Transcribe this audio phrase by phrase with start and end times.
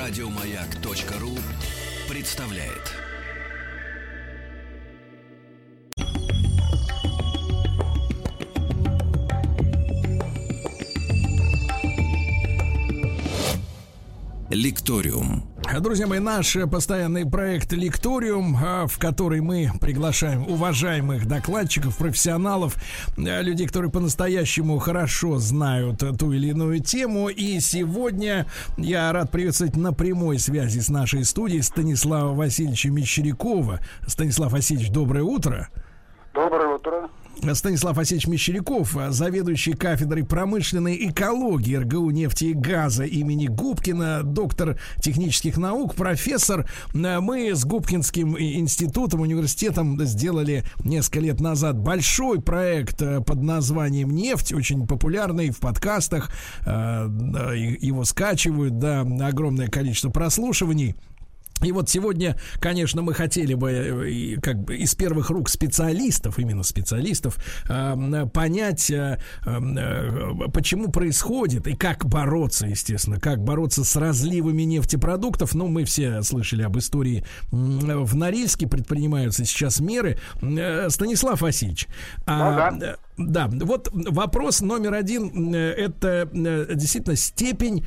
[0.00, 1.36] Радиомаяк.ру
[2.08, 2.96] представляет.
[14.48, 15.44] Лекториум.
[15.78, 22.74] Друзья мои, наш постоянный проект «Лекториум», а, в который мы приглашаем уважаемых докладчиков, профессионалов,
[23.16, 27.28] а, людей, которые по-настоящему хорошо знают ту или иную тему.
[27.28, 28.46] И сегодня
[28.78, 33.78] я рад приветствовать на прямой связи с нашей студией Станислава Васильевича Мещерякова.
[34.08, 35.68] Станислав Васильевич, доброе утро.
[36.34, 37.09] Доброе утро.
[37.54, 45.56] Станислав Васильевич Мещеряков, заведующий кафедрой промышленной экологии РГУ нефти и газа имени Губкина, доктор технических
[45.56, 46.68] наук, профессор.
[46.92, 54.52] Мы с Губкинским институтом, университетом сделали несколько лет назад большой проект э, под названием «Нефть»,
[54.52, 56.30] очень популярный в подкастах.
[56.66, 57.08] Э,
[57.80, 60.94] его скачивают, да, огромное количество прослушиваний.
[61.62, 66.62] И вот сегодня, конечно, мы хотели бы э, как бы из первых рук специалистов, именно
[66.62, 67.36] специалистов,
[67.68, 69.18] э, понять, э,
[70.52, 75.54] почему происходит и как бороться, естественно, как бороться с разливами нефтепродуктов.
[75.54, 80.18] Ну, мы все слышали об истории в Норильске, предпринимаются сейчас меры.
[80.88, 81.88] Станислав Васильевич,
[82.26, 82.96] а, да.
[83.20, 87.86] Да, вот вопрос номер один э, это э, действительно степень,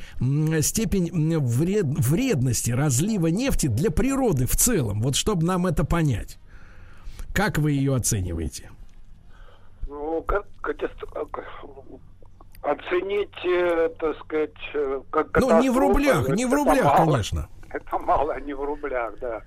[0.62, 5.02] степень вред, вредности разлива нефти для природы в целом.
[5.02, 6.38] Вот чтобы нам это понять.
[7.34, 8.70] Как вы ее оцениваете?
[9.88, 10.76] Ну, как, как
[12.62, 14.54] оценить, э, так сказать,
[15.10, 17.48] как Ну, не в рублях, не в рублях, мало, конечно.
[17.70, 19.42] Это мало, не в рублях, да.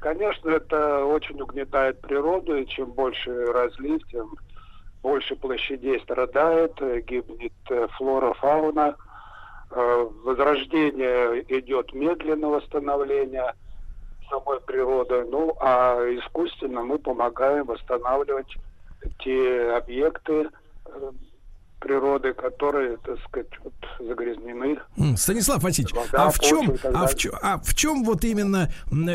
[0.00, 4.30] Конечно, это очень угнетает природу, и чем больше разлив, тем
[5.06, 8.96] больше площадей страдает, э, гибнет э, флора, фауна.
[9.70, 13.54] Э, возрождение идет медленно восстановление
[14.28, 15.24] самой природы.
[15.30, 18.52] Ну, а искусственно мы помогаем восстанавливать
[19.20, 20.48] те объекты,
[21.78, 24.78] природы, которые, так сказать, вот, загрязнены.
[25.16, 28.68] Станислав Васильевич, а в чем, а в чем, а в чем вот именно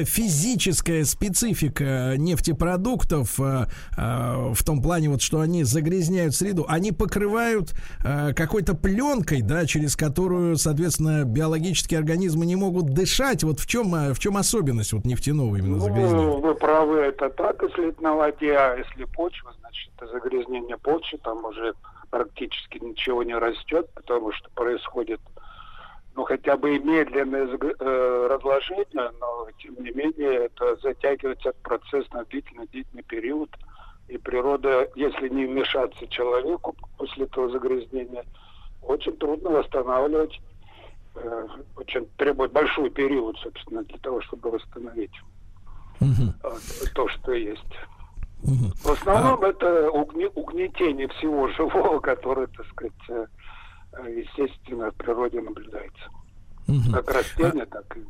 [0.05, 3.65] физическая специфика нефтепродуктов э,
[3.97, 7.73] э, в том плане вот, что они загрязняют среду, они покрывают
[8.05, 13.43] э, какой-то пленкой, да, через которую, соответственно, биологические организмы не могут дышать.
[13.43, 16.37] Вот в чем, в чем особенность вот нефтяного именно ну, загрязнения?
[16.37, 21.19] Вы правы, это так, если это на воде, а если почва, значит, это загрязнение почвы,
[21.23, 21.73] там уже
[22.11, 25.19] практически ничего не растет, потому что происходит
[26.15, 32.25] ну, хотя бы и медленное э, разложение, но, тем не менее, это затягивается процесс на
[32.25, 33.49] длительный-длительный период.
[34.09, 38.25] И природа, если не вмешаться человеку после этого загрязнения,
[38.81, 40.41] очень трудно восстанавливать,
[41.15, 45.17] э, очень требует большой период, собственно, для того, чтобы восстановить
[46.01, 46.33] угу.
[46.93, 47.73] то, что есть.
[48.43, 48.71] Угу.
[48.75, 49.47] В основном а...
[49.47, 53.25] это угне, угнетение всего живого, которое, так сказать, э,
[54.09, 56.09] естественно, в природе наблюдается.
[56.67, 56.93] Угу.
[56.93, 57.65] Как растения, а...
[57.65, 58.01] так и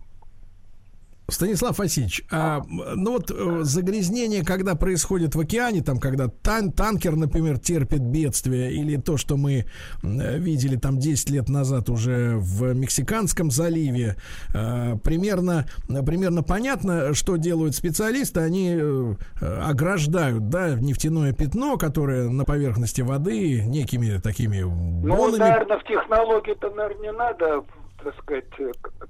[1.34, 7.16] Станислав Васильевич, а, ну вот э, загрязнение, когда происходит в океане, там, когда тан танкер,
[7.16, 9.66] например, терпит бедствие, или то, что мы
[10.04, 14.16] видели там 10 лет назад уже в Мексиканском заливе,
[14.54, 22.46] а, примерно, примерно понятно, что делают специалисты, они э, ограждают, да, нефтяное пятно, которое на
[22.46, 25.32] поверхности воды некими такими бонами.
[25.32, 27.64] Ну, наверное, в технологии-то, наверное, не надо,
[28.04, 28.46] так сказать,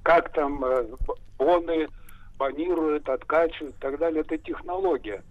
[0.03, 0.63] как там
[1.37, 1.87] боны
[2.41, 4.21] планируют, откачивают и так далее.
[4.21, 5.23] Это технология.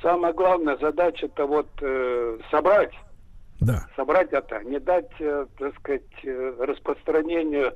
[0.00, 2.94] Самая главная задача это вот э, собрать.
[3.60, 3.86] Да.
[3.96, 7.74] Собрать это, не дать, э, так сказать, э, распространению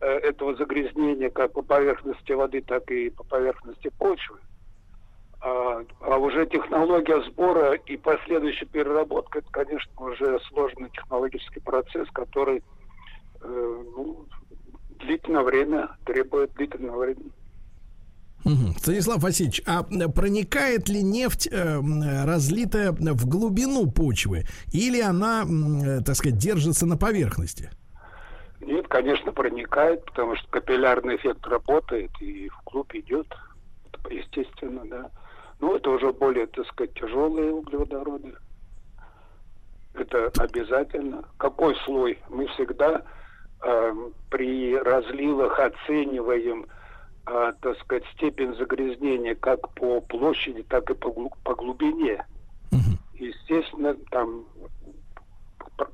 [0.00, 4.38] э, этого загрязнения как по поверхности воды, так и по поверхности почвы.
[5.42, 12.62] А, а уже технология сбора и последующая переработка, это, конечно, уже сложный технологический процесс, который
[13.40, 14.24] э, ну,
[15.00, 17.32] длительное время требует длительного времени.
[18.78, 21.80] Станислав Васильевич, а проникает ли нефть, э,
[22.24, 27.70] разлитая в глубину почвы, или она, э, так сказать, держится на поверхности?
[28.60, 33.26] Нет, конечно, проникает, потому что капиллярный эффект работает и в клуб идет,
[34.10, 35.10] естественно, да.
[35.60, 38.34] Но это уже более, так сказать, тяжелые углеводороды.
[39.94, 41.24] Это обязательно.
[41.36, 42.18] Какой слой?
[42.28, 43.02] Мы всегда
[43.62, 43.94] э,
[44.30, 46.66] при разливах оцениваем
[47.26, 51.10] э, так сказать, степень загрязнения как по площади, так и по,
[51.44, 52.24] по глубине.
[52.72, 53.24] Угу.
[53.24, 54.44] Естественно, там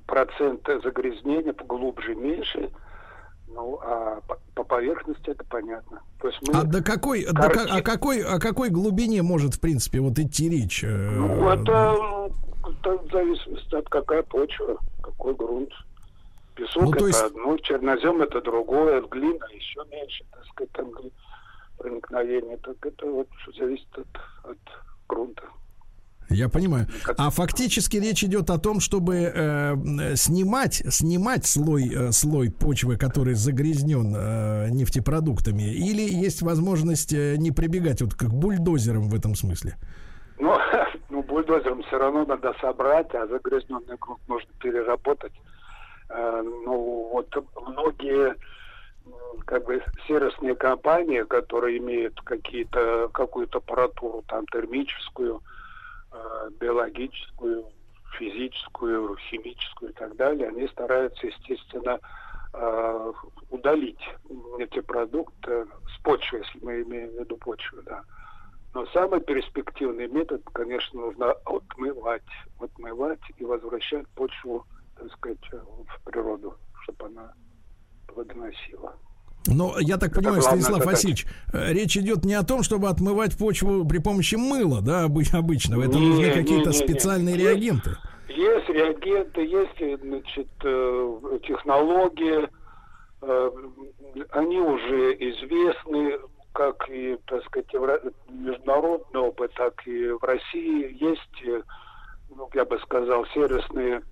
[0.06, 2.70] процент загрязнения поглубже меньше,
[3.48, 6.00] Ну, а по, по поверхности это понятно.
[6.20, 7.66] То есть мы а до какой, корчи...
[7.66, 10.84] до, о какой, о какой глубине может, в принципе, вот идти речь?
[10.84, 12.30] Э, ну, это,
[12.68, 15.70] это зависит от какая почва, какой грунт.
[16.56, 17.22] Песок ну, это есть...
[17.22, 20.90] одно, чернозем это другое, глина еще меньше, так сказать, там
[21.78, 22.56] проникновение.
[22.56, 24.58] Так это вот зависит от, от
[25.06, 25.42] грунта.
[26.28, 26.86] Я понимаю.
[27.18, 33.34] А фактически речь идет о том, чтобы э, снимать, снимать слой, э, слой почвы, который
[33.34, 39.76] загрязнен э, нефтепродуктами, или есть возможность э, не прибегать вот как бульдозерам в этом смысле?
[40.38, 40.56] Ну,
[41.10, 45.32] ну, бульдозером все равно надо собрать, а загрязненный грунт нужно переработать.
[46.08, 47.34] Э, ну, вот
[47.66, 48.36] многие
[49.44, 55.42] как бы сервисные компании, которые имеют какие-то какую-то аппаратуру там термическую,
[56.16, 57.66] Э, биологическую,
[58.18, 62.00] физическую, химическую и так далее, они стараются, естественно,
[62.52, 63.12] э,
[63.50, 64.00] удалить
[64.58, 68.02] эти продукты с почвы, если мы имеем в виду почву, да.
[68.72, 72.22] Но самый перспективный метод, конечно, нужно отмывать,
[72.60, 74.64] отмывать и возвращать почву,
[74.96, 77.32] так сказать, в природу, чтобы она
[78.06, 78.94] плодоносила.
[79.46, 83.86] Но я так понимаю, Станислав Васильевич, э, речь идет не о том, чтобы отмывать почву
[83.86, 85.82] при помощи мыла, да, обычного.
[85.82, 87.42] Это не, нужны какие-то специальные не.
[87.42, 87.96] реагенты.
[88.28, 92.48] Есть реагенты, есть, значит, э, технологии.
[93.22, 93.50] Э,
[94.30, 96.18] они уже известны,
[96.52, 97.72] как и, так сказать,
[98.28, 101.64] международный опыт, так и в России есть,
[102.34, 104.02] ну, я бы сказал, сервисные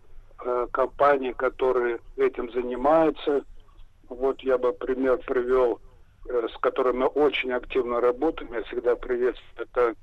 [0.73, 3.45] компании, которые этим занимаются
[4.09, 5.81] вот я бы пример привел,
[6.29, 8.53] э, с которым мы очень активно работаем.
[8.53, 9.53] Я всегда приветствую.
[9.57, 9.95] Это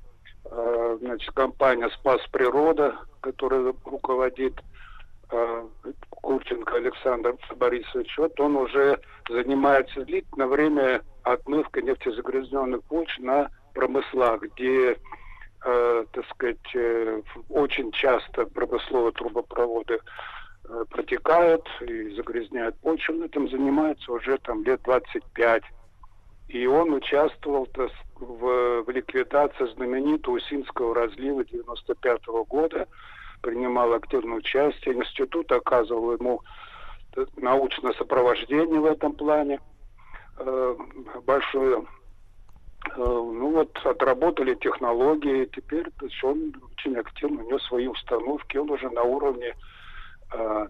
[0.45, 4.53] э, значит, компания «Спас природа», которая руководит
[5.31, 5.67] э,
[6.09, 8.17] Курченко Александр Борисович.
[8.17, 8.99] Вот он уже
[9.29, 14.97] занимается длительное время отмывкой нефтезагрязненных почв на промыслах, где
[15.63, 19.99] э, так сказать, э, очень часто промысловые трубопроводы
[20.71, 23.15] Э, протекают и загрязняют почву.
[23.15, 25.63] Он этим занимается уже там лет 25.
[26.47, 27.67] И он участвовал
[28.15, 32.87] в, в ликвидации знаменитого Усинского разлива 95 -го года,
[33.41, 34.95] принимал активное участие.
[34.95, 36.41] Институт оказывал ему
[37.17, 39.59] э, научное сопровождение в этом плане
[40.37, 40.75] э,
[41.25, 41.85] большое.
[42.97, 48.69] Ну вот, отработали технологии, теперь то есть он очень активно, у него свои установки, он
[48.71, 49.55] уже на уровне
[50.31, 50.67] а,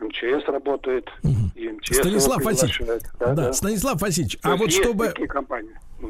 [0.00, 1.34] МЧС работает, угу.
[1.54, 3.52] и МЧС Станислав Васильевич, да, да, да.
[3.52, 5.14] Станислав Васильевич, а вот чтобы...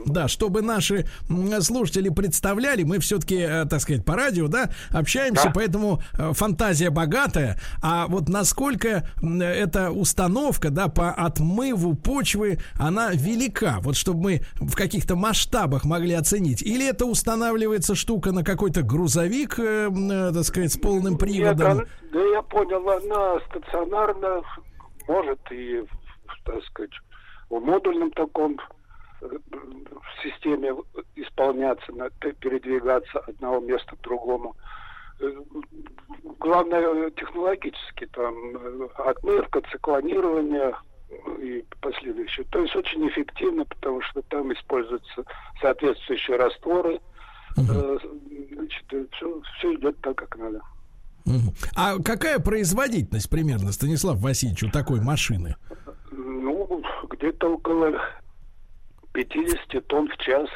[0.06, 1.06] Да, чтобы наши
[1.60, 5.52] слушатели представляли, мы все-таки, э, так сказать, по радио, да, общаемся, да.
[5.54, 7.58] поэтому э, фантазия богатая.
[7.82, 14.74] А вот насколько эта установка, да, по отмыву почвы, она велика, вот чтобы мы в
[14.74, 16.62] каких-то масштабах могли оценить.
[16.62, 19.90] Или это устанавливается штука на какой-то грузовик, э,
[20.32, 21.78] так сказать, с полным приводом?
[21.78, 24.42] Нет, да я понял, она стационарно
[25.08, 25.84] может и,
[26.44, 26.92] так сказать,
[27.48, 28.58] в модульном таком
[29.20, 30.74] в системе
[31.14, 31.92] исполняться,
[32.40, 34.56] передвигаться от одного места к другому.
[35.20, 35.32] Э,
[36.38, 40.74] главное технологически, там, э, отмывка, циклонирование
[41.38, 42.46] и последующее.
[42.50, 45.24] То есть очень эффективно, потому что там используются
[45.60, 47.00] соответствующие растворы.
[47.56, 48.00] Угу.
[48.52, 50.62] Значит, все, все идет так, как надо.
[51.74, 55.56] А какая производительность примерно, Станислав Васильевич, у такой машины?
[56.10, 57.92] Ну, где-то около
[59.12, 60.48] 50 тонн в час.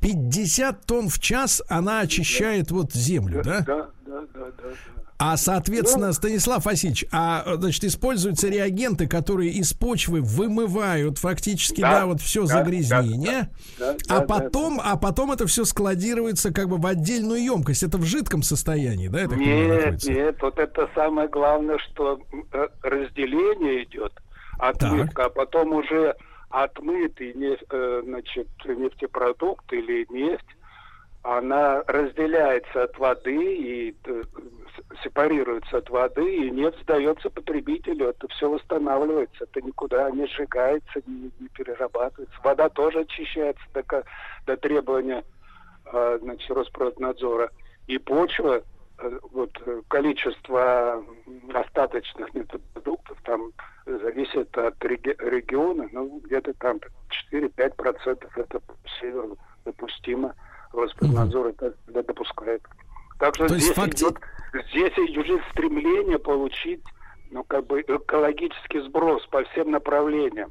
[0.00, 2.74] 50 тонн в час она очищает да.
[2.74, 3.60] вот землю, да?
[3.60, 5.01] Да, да, да, да.
[5.18, 12.00] А, соответственно, ну, Станислав Васильевич, а, значит, используются реагенты, которые из почвы вымывают фактически, да,
[12.00, 15.64] да вот все да, загрязнение, да, да, а да, потом, да, а потом это все
[15.64, 17.82] складируется как бы в отдельную емкость.
[17.82, 19.20] Это в жидком состоянии, да?
[19.20, 22.20] Это нет, нет, вот это самое главное, что
[22.52, 24.12] э, разделение идет,
[24.58, 26.16] отмывка, а потом уже
[26.50, 30.46] отмытый нефть, э, значит, нефтепродукт или нефть,
[31.22, 34.22] она разделяется от воды и э,
[35.02, 38.08] сепарируется от воды, и нефть сдается потребителю.
[38.08, 42.36] Это все восстанавливается, это никуда не сжигается, не, не перерабатывается.
[42.42, 44.04] Вода тоже очищается до,
[44.46, 45.24] до требования
[45.92, 47.50] э, значит, Роспроднадзора.
[47.86, 48.62] И почва
[49.02, 51.04] Э, вот э, количество
[51.52, 53.52] остаточных нефтепродуктов там
[53.86, 56.78] зависит от реги- региона, ну, где-то там
[57.32, 58.60] 4-5% это
[59.64, 60.34] допустимо.
[60.72, 62.62] Роспотребнадзор это, это допускает.
[63.22, 64.02] Так что здесь, факти...
[64.02, 64.18] идет,
[64.72, 66.82] здесь идет стремление получить
[67.30, 70.50] ну, как бы экологический сброс по всем направлениям,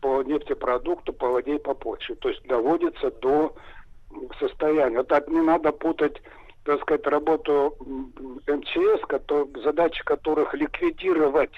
[0.00, 2.14] по нефтепродукту, по воде и по почве.
[2.14, 3.54] То есть доводится до
[4.40, 4.96] состояния.
[4.96, 6.22] Вот так не надо путать,
[6.64, 7.76] так сказать, работу
[8.46, 11.52] МЧС, задача которых ликвидировать,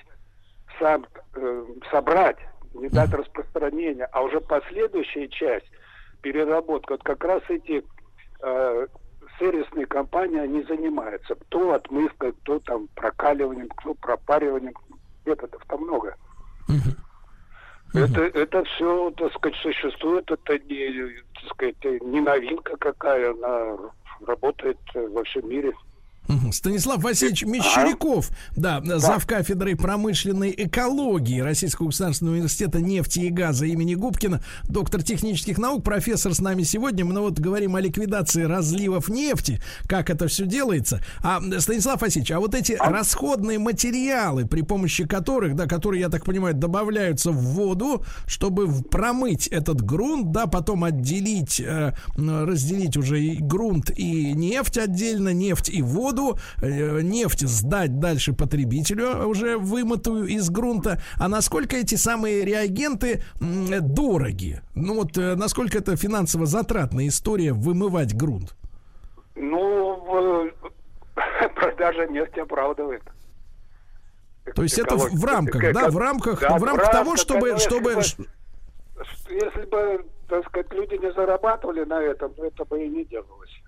[0.80, 2.38] сам, э, собрать,
[2.74, 5.70] не дать распространения, а уже последующая часть,
[6.22, 7.84] переработка, вот как раз эти
[8.42, 8.86] э,
[9.40, 11.34] сервисные компании, они занимаются.
[11.34, 14.74] Кто отмывкой, кто там прокаливанием, кто пропариванием.
[15.26, 16.16] Методов там много.
[17.92, 23.76] Это, это все, так сказать, существует, это не, так сказать, не новинка какая, она
[24.24, 25.72] работает во всем мире.
[26.52, 33.66] Станислав Васильевич Мещеряков, да, да, зав кафедрой промышленной экологии Российского государственного университета нефти и газа
[33.66, 37.04] имени Губкина, доктор технических наук, профессор с нами сегодня.
[37.04, 41.02] Мы ну, вот говорим о ликвидации разливов нефти, как это все делается.
[41.22, 42.90] А, Станислав Васильевич, а вот эти а?
[42.90, 49.46] расходные материалы, при помощи которых, да, которые, я так понимаю, добавляются в воду, чтобы промыть
[49.48, 55.82] этот грунт, да, потом отделить, э, разделить уже и грунт и нефть отдельно, нефть и
[55.82, 61.00] воду, году э, нефть сдать дальше потребителю, уже вымытую из грунта.
[61.18, 64.60] А насколько эти самые реагенты дороги?
[64.74, 68.54] Ну вот э, насколько это финансово затратная история вымывать грунт?
[69.34, 70.50] Ну,
[71.54, 73.02] продажа нефти оправдывает.
[74.54, 77.92] То есть это в рамках, как, да, в рамках, да, в рамках того, чтобы, чтобы,
[77.92, 78.28] если бы,
[79.28, 83.62] если бы, так сказать, люди не зарабатывали на этом, это бы и не делалось.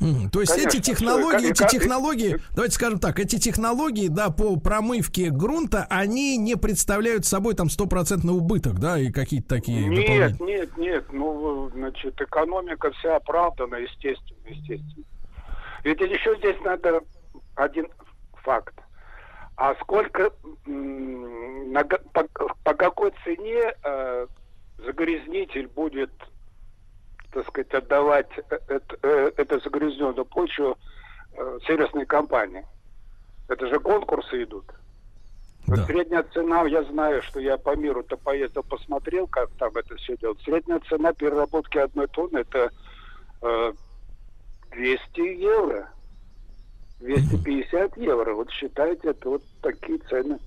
[0.00, 4.56] Mm, то есть Конечно, эти технологии, эти технологии, давайте скажем так, эти технологии, да, по
[4.56, 9.86] промывке грунта, они не представляют собой там стопроцентный убыток, да, и какие-то такие.
[9.88, 15.04] Нет, нет, нет, ну, значит, экономика вся оправдана, естественно, естественно.
[15.84, 17.00] Ведь еще здесь надо
[17.54, 17.86] один
[18.42, 18.74] факт.
[19.56, 20.30] А сколько,
[20.66, 22.24] на, по,
[22.62, 24.26] по какой цене э,
[24.78, 26.10] загрязнитель будет
[27.36, 30.78] так сказать, отдавать это, э, это загрязненную почву
[31.34, 32.64] э, сервисной компании.
[33.48, 34.64] Это же конкурсы идут.
[35.66, 35.76] Да.
[35.76, 40.16] Вот средняя цена, я знаю, что я по миру-то поездил, посмотрел, как там это все
[40.16, 40.40] делают.
[40.42, 42.70] Средняя цена переработки одной тонны это
[43.42, 43.72] э,
[44.72, 45.90] 200 евро.
[47.00, 48.32] 250 евро.
[48.32, 50.38] Вот считайте, это вот такие цены.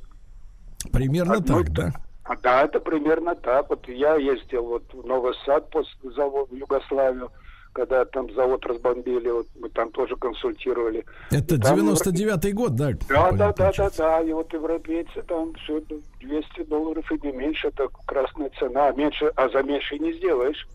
[0.91, 1.93] Примерно Одной, так, да?
[2.29, 3.69] А, да, это примерно так.
[3.69, 7.31] Вот я ездил вот в Новый Сад после завода в Югославию,
[7.73, 11.03] когда там завод разбомбили, вот мы там тоже консультировали.
[11.31, 12.91] Это 99-й год, да?
[13.09, 14.21] Да, да, да, да, да.
[14.21, 15.81] И вот европейцы там все
[16.19, 18.89] 200 долларов и не меньше, это красная цена.
[18.89, 20.67] А меньше, а за меньше не сделаешь.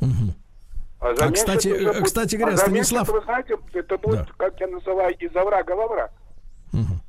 [0.00, 0.34] Угу.
[0.98, 3.08] А, а кстати, будет, кстати говоря, а Станислав...
[3.08, 4.28] Меньше, вы знаете, это будет, да.
[4.38, 6.10] как я называю, из оврага во враг.
[6.72, 7.05] Угу.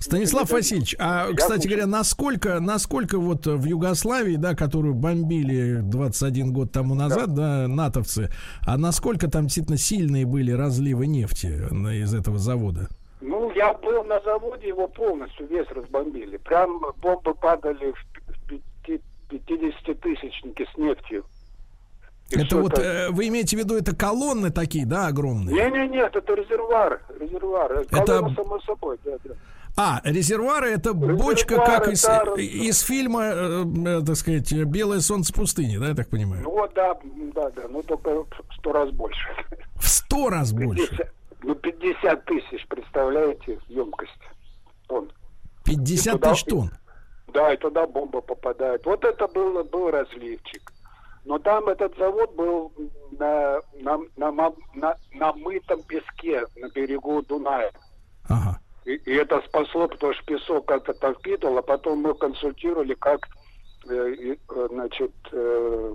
[0.00, 6.54] Станислав это, Васильевич, а, кстати говоря, насколько, насколько вот в Югославии, да, которую бомбили 21
[6.54, 8.30] год тому назад, да, да натовцы,
[8.66, 11.48] а насколько там действительно сильные были разливы нефти
[12.02, 12.88] из этого завода?
[13.20, 16.38] Ну, я был на заводе, его полностью весь разбомбили.
[16.38, 18.06] Прям бомбы падали в
[19.30, 21.26] 50-тысячники с нефтью.
[22.30, 25.54] И это вот, э, вы имеете в виду, это колонны такие, да, огромные?
[25.54, 27.84] Не-не, нет, это резервуар, резервуар.
[27.86, 28.34] Колонна, это...
[28.34, 29.34] само собой, да, да.
[29.76, 35.00] А, резервуары это резервуары, бочка, как из, да, из фильма, э, э, так сказать, Белое
[35.00, 36.42] солнце пустыни, да, я так понимаю?
[36.42, 36.98] Ну вот, да,
[37.34, 39.28] да, да, ну только в сто раз больше.
[39.76, 41.12] В сто раз 50, больше?
[41.42, 44.12] Ну, 50 тысяч, представляете, емкость
[44.88, 45.10] тонн.
[45.64, 46.70] 50 тысяч тонн?
[47.32, 48.84] Да, и туда бомба попадает.
[48.84, 50.72] Вот это был, был разливчик.
[51.24, 52.72] Но там этот завод был
[53.12, 54.32] на, на, на,
[54.74, 57.70] на, на мытом песке на берегу Дуная.
[58.28, 58.60] Ага.
[58.84, 63.28] И, и это спасло, потому что песок как-то там впитывал, а потом мы консультировали, как
[63.88, 64.14] э,
[64.48, 65.94] э, значит, э,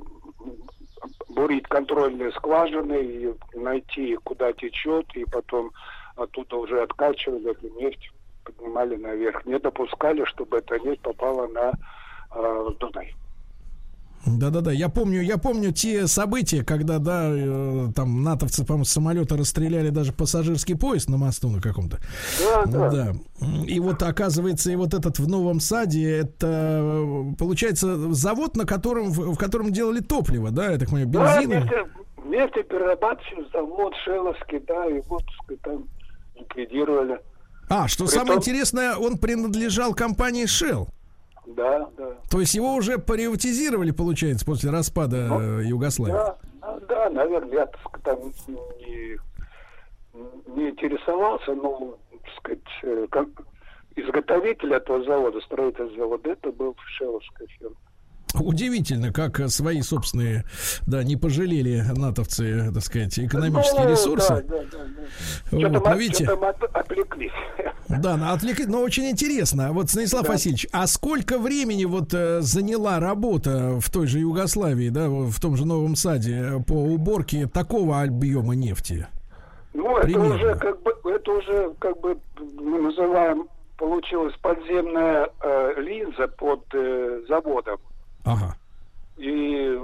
[1.30, 5.72] бурить контрольные скважины и найти, куда течет, и потом
[6.15, 8.12] оттуда уже откачивали эту нефть,
[8.44, 9.46] поднимали наверх.
[9.46, 11.74] Не допускали, чтобы эта нефть попала на
[12.36, 13.15] э, Дунай.
[14.25, 19.38] Да-да-да, я помню, я помню те события, когда, да, э, там натовцы, по-моему, с самолета
[19.38, 22.00] расстреляли даже пассажирский поезд на мосту на каком-то.
[22.39, 22.89] Да, да.
[22.89, 23.13] да.
[23.67, 27.05] И вот оказывается, и вот этот в Новом Саде, это
[27.38, 31.67] получается завод, на котором, в котором делали топливо, да, я так понимаю, бензин.
[31.70, 31.86] Да,
[32.25, 35.24] нефтеперерабатывающий завод Шеловский, да, и вот
[35.62, 35.86] там
[36.36, 37.20] ликвидировали.
[37.70, 38.20] А, что Притом...
[38.20, 40.88] самое интересное, он принадлежал компании Shell.
[41.47, 42.17] Да, да.
[42.29, 46.13] То есть его уже приватизировали, получается, после распада ну, Югославии?
[46.13, 46.37] Да,
[46.87, 48.19] да, наверное, я так там
[48.79, 49.17] не,
[50.55, 53.27] не интересовался, но, так сказать, э, как,
[53.95, 57.75] изготовитель этого завода, строительный завод, это был Шеловская фирма.
[58.39, 60.46] Удивительно, как свои собственные,
[60.86, 64.30] да, не пожалели натовцы, так сказать, экономические ну, ресурсы.
[64.30, 64.77] Да, да, да,
[65.51, 65.70] да.
[65.70, 66.27] Вот, но видите,
[66.74, 67.32] отвлеклись.
[67.88, 69.72] Да, отвлеклись, но очень интересно.
[69.72, 70.34] Вот, Станислав да.
[70.34, 75.56] Васильевич, а сколько времени вот э, заняла работа в той же Югославии, да, в том
[75.56, 79.08] же Новом Саде по уборке такого объема нефти?
[79.75, 80.34] Ну, Примерно.
[80.34, 82.18] это уже как бы, это уже как бы
[82.60, 87.80] мы называем, получилась подземная э, линза под э, заводом.
[88.25, 88.55] Ага.
[89.17, 89.79] И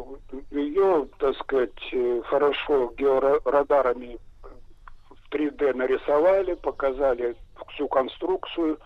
[0.52, 4.18] ее, так сказать, хорошо георадарами
[5.10, 7.36] в 3D нарисовали, показали
[7.70, 8.78] всю конструкцию,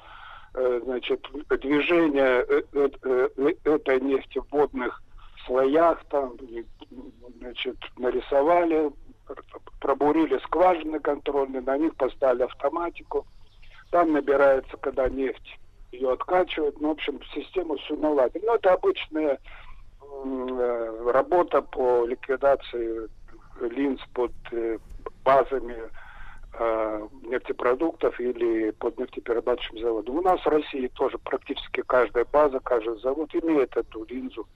[0.54, 5.02] э, значит, движение э, э, этой нефти в водных
[5.46, 6.34] слоях, там,
[7.40, 8.92] значит, нарисовали,
[9.80, 13.26] пробурили скважины контрольные, на них поставили автоматику.
[13.90, 15.60] Там набирается, когда нефть
[15.96, 16.80] ее откачивают.
[16.80, 18.44] Ну, в общем, систему всю наладили.
[18.46, 19.40] Ну, это обычная
[20.02, 23.10] э, работа по ликвидации
[23.62, 24.78] линз под э,
[25.24, 25.78] базами
[26.58, 30.18] э, нефтепродуктов или под нефтеперерабатывающим заводом.
[30.18, 34.48] У нас в России тоже практически каждая база, каждый завод имеет эту линзу.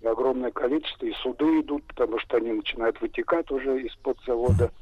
[0.00, 4.72] И огромное количество, и суды идут, потому что они начинают вытекать уже из-под завода.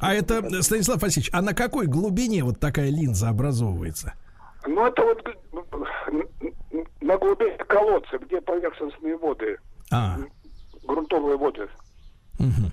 [0.00, 4.14] А это, Станислав Васильевич, а на какой глубине вот такая линза образовывается?
[4.66, 5.22] Ну, это вот
[7.00, 9.58] на глубине колодца, где поверхностные воды,
[9.90, 10.18] а.
[10.84, 11.68] грунтовые воды.
[12.38, 12.72] Угу.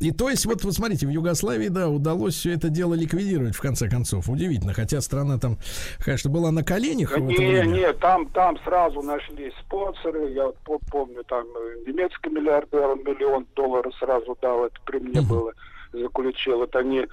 [0.00, 3.60] И то есть, вот, вот смотрите, в Югославии, да, удалось все это дело ликвидировать, в
[3.60, 4.28] конце концов.
[4.28, 4.72] Удивительно.
[4.72, 5.56] Хотя страна там,
[6.04, 7.12] конечно, была на коленях.
[7.12, 10.32] Да не, не, там, там сразу нашлись спонсоры.
[10.32, 14.64] Я вот помню, там э, немецкий миллиардер миллион долларов сразу дал.
[14.64, 15.52] Это при мне было.
[15.92, 16.58] Заключил.
[16.58, 17.06] Вот они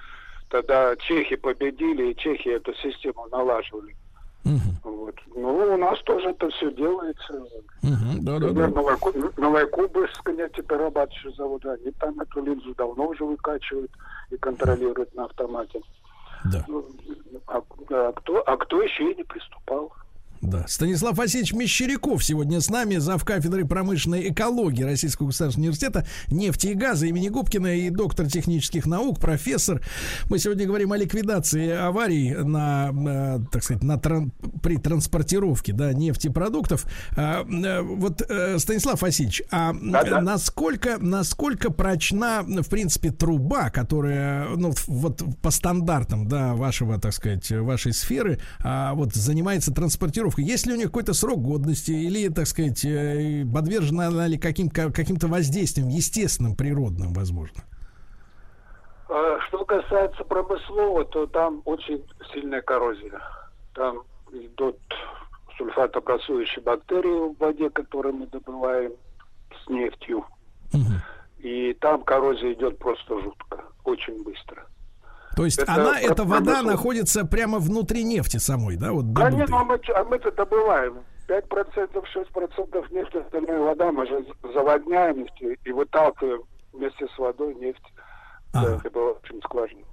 [0.50, 3.96] тогда чехи победили, и чехи эту систему налаживали.
[4.44, 4.92] Угу.
[4.92, 5.16] Вот.
[5.36, 7.34] Ну, у нас тоже это все делается.
[7.84, 8.68] Угу, да, да, да.
[8.68, 9.14] Новоку...
[9.38, 13.92] Новокубышская нефтеперерабатывающий завод, они там эту линзу давно уже выкачивают
[14.32, 15.82] и контролируют на автомате.
[16.46, 16.66] Да.
[16.68, 16.86] Ну,
[17.48, 19.94] а, а, кто, а кто еще и не приступал?
[20.42, 20.66] Да.
[20.68, 23.24] Станислав Васильевич Мещеряков сегодня с нами, зав.
[23.24, 29.20] кафедры промышленной экологии Российского государственного университета нефти и газа имени Губкина и доктор технических наук,
[29.20, 29.82] профессор.
[30.30, 34.32] Мы сегодня говорим о ликвидации аварий на, э, так сказать, на тран,
[34.64, 36.86] при транспортировке да, нефтепродуктов.
[37.16, 40.22] А, э, вот, э, Станислав Васильевич, а Да-да.
[40.22, 47.51] насколько, насколько прочна, в принципе, труба, которая, ну, вот по стандартам, да, вашего, так сказать,
[47.51, 52.29] вашей сферы, а, вот занимается транспортировкой упаковка, есть ли у них какой-то срок годности или,
[52.29, 57.63] так сказать, э, подвержена она ли каким, каким-то воздействием, естественным, природным, возможно?
[59.09, 63.22] А, что касается промыслового, то там очень сильная коррозия.
[63.74, 64.77] Там идут
[65.57, 68.94] сульфатопрессующие бактерии в воде, которые мы добываем
[69.63, 70.25] с нефтью.
[70.74, 70.94] Угу.
[71.39, 74.65] И там коррозия идет просто жутко, очень быстро.
[75.35, 78.91] То есть это, она, эта вода находится прямо внутри нефти самой, да?
[78.91, 81.00] Вот Конечно, а мы, а мы это добываем.
[81.27, 87.94] 5%, 6% нефти, остальная вода мы же заводняем нефть и выталкиваем вместе с водой нефть
[88.53, 88.79] ага.
[88.79, 89.85] в добывающим скважину.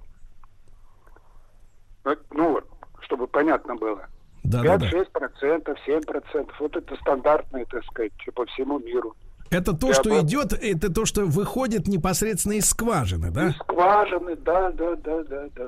[2.31, 2.59] Ну,
[3.01, 4.07] чтобы понятно было.
[4.43, 5.73] Да, 5-6%, да, да.
[5.87, 6.51] 7%.
[6.59, 9.15] Вот это стандартные, так сказать, по всему миру.
[9.51, 10.19] Это то, что бы...
[10.19, 13.47] идет, это то, что выходит непосредственно из скважины, да?
[13.47, 15.67] Из скважины, да, да, да, да, да.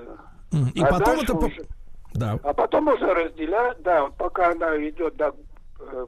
[0.76, 1.38] И а потом это...
[1.38, 1.65] Уже,
[2.13, 2.39] да.
[2.44, 5.34] А потом уже разделяют, да, пока она идет до
[5.80, 6.06] э,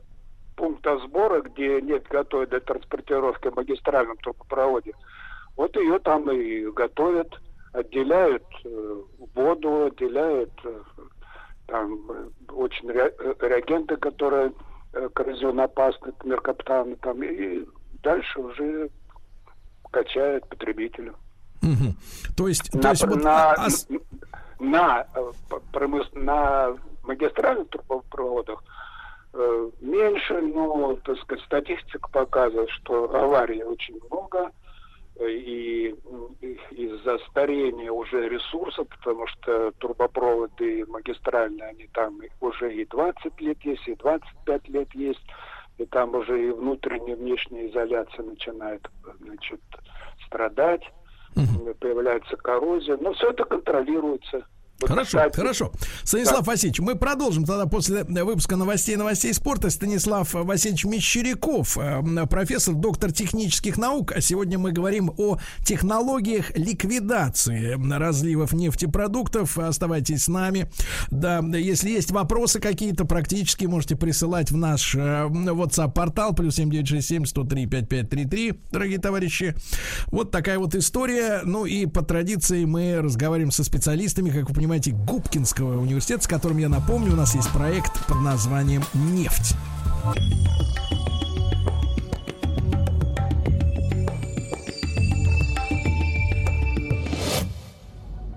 [0.55, 4.93] пункта сбора, где нет готовят для транспортировки в магистральном трубопроводе,
[5.55, 7.39] вот ее там и готовят,
[7.73, 9.01] отделяют э,
[9.33, 10.81] воду, отделяют э,
[11.67, 14.51] там э, очень ре, э, реагенты, которые
[14.95, 17.65] Э, коррозионоопасны, меркаптаны там, и
[18.03, 18.89] дальше уже
[19.89, 21.15] качает потребителю.
[21.63, 21.95] Угу.
[22.37, 23.67] То есть, на, то есть вот, на, а...
[24.59, 25.31] на, э,
[25.71, 26.07] промыс...
[26.13, 26.75] на
[27.05, 28.63] магистральных трубопроводах
[29.33, 34.51] э, меньше, но, так сказать, статистика показывает, что аварий очень много,
[35.19, 35.95] и
[36.71, 43.87] из-за старения уже ресурсов, потому что трубопроводы магистральные, они там уже и 20 лет есть,
[43.87, 45.23] и 25 лет есть,
[45.77, 48.85] и там уже и внутренняя, и внешняя изоляция начинает
[49.19, 49.61] значит,
[50.25, 50.83] страдать,
[51.35, 51.73] угу.
[51.79, 54.45] появляется коррозия, но все это контролируется.
[54.79, 55.71] Вот, хорошо, кстати, хорошо.
[56.03, 56.51] Станислав да.
[56.51, 59.69] Васильевич, мы продолжим тогда после выпуска новостей новостей спорта.
[59.69, 64.11] Станислав Васильевич Мещеряков, э, профессор, доктор технических наук.
[64.13, 69.57] А сегодня мы говорим о технологиях ликвидации разливов нефтепродуктов.
[69.57, 70.69] Оставайтесь с нами.
[71.11, 77.65] Да, если есть вопросы какие-то, практически можете присылать в наш э, WhatsApp-портал плюс 7967 103
[77.67, 79.55] 5533, дорогие товарищи.
[80.07, 81.41] Вот такая вот история.
[81.43, 86.57] Ну и по традиции мы разговариваем со специалистами, как вы понимаете, Губкинского университета, с которым,
[86.57, 89.55] я напомню, у нас есть проект под названием «Нефть».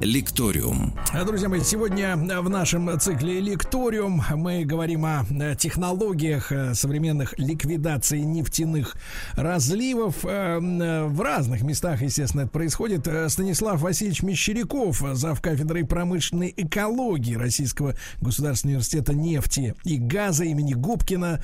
[0.00, 0.92] Лекториум.
[1.24, 5.24] Друзья мои, сегодня в нашем цикле Лекториум мы говорим о
[5.58, 8.94] технологиях э, современных ликвидации нефтяных
[9.36, 10.16] разливов.
[10.24, 13.08] Э, в разных местах, естественно, это происходит.
[13.08, 15.40] Э, Станислав Васильевич Мещеряков, зав.
[15.40, 21.42] кафедрой промышленной экологии Российского государственного университета нефти и газа имени Губкина,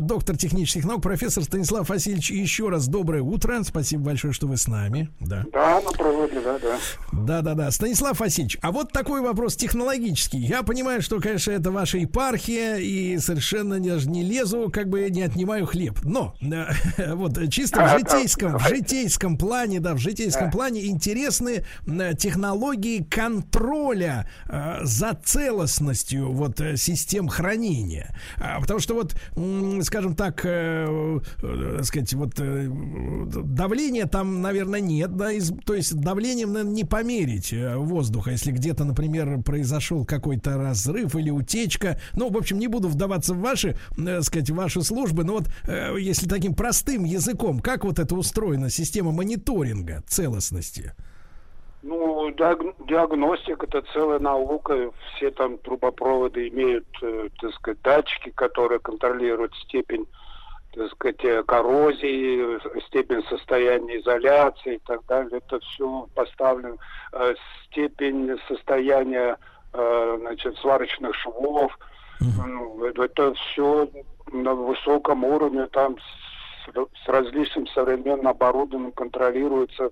[0.00, 3.62] доктор технических наук, профессор Станислав Васильевич, еще раз доброе утро.
[3.62, 5.08] Спасибо большое, что вы с нами.
[5.20, 6.78] Да, да на проводе, да, да.
[7.12, 7.70] Да, да, да.
[7.70, 10.38] Станислав Васильевич, а вот такой вопрос технологический.
[10.38, 15.22] Я понимаю, что, конечно, это ваша епархия, и совершенно даже не лезу, как бы не
[15.22, 16.00] отнимаю хлеб.
[16.02, 22.14] Но э, вот чисто в житейском, в житейском плане, да, в житейском плане интересны э,
[22.14, 28.14] технологии контроля э, за целостностью вот систем хранения.
[28.38, 29.14] А, потому что вот,
[29.84, 35.30] скажем так, сказать, вот давления там, наверное, нет, да,
[35.64, 37.52] то есть давлением, наверное, не померить
[37.84, 41.98] воздуха, если где-то, например, произошел какой-то разрыв или утечка.
[42.14, 45.96] Ну, в общем, не буду вдаваться в ваши, э, сказать, ваши службы, но вот э,
[45.98, 50.94] если таким простым языком, как вот это устроена система мониторинга целостности?
[51.82, 54.90] Ну, диагностика это целая наука.
[55.16, 60.06] Все там трубопроводы имеют, э, так сказать, датчики, которые контролируют степень
[60.74, 65.38] так сказать, э, коррозии, степень состояния изоляции и так далее.
[65.38, 66.76] Это все поставлено.
[67.12, 67.34] Э,
[67.66, 69.38] степень состояния
[69.72, 71.76] э, значит, сварочных швов.
[72.20, 73.04] Mm-hmm.
[73.04, 73.88] Это все
[74.32, 79.90] на высоком уровне, там с, с различным современным оборудованием контролируется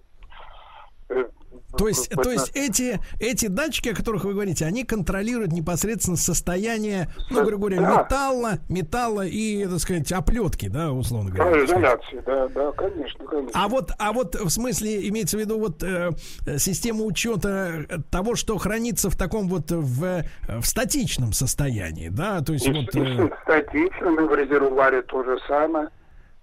[1.77, 7.09] то есть, то есть эти, эти датчики, о которых вы говорите, они контролируют непосредственно состояние,
[7.31, 8.03] ну, грубо говоря, да.
[8.03, 11.65] металла, металла и, так сказать, оплетки, да, условно говоря.
[11.65, 13.51] Изоляции, да, да, конечно, конечно.
[13.55, 16.11] А вот, а вот в смысле имеется в виду вот э,
[16.59, 22.67] система учета того, что хранится в таком вот в, в статичном состоянии, да, то есть
[22.67, 22.95] и, вот.
[22.95, 23.29] Э...
[23.29, 25.89] В статичном и в резервуаре то же самое.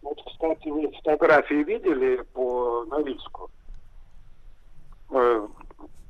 [0.02, 3.52] Вот, кстати, вы фотографии видели по Норильску?
[5.12, 5.48] Э,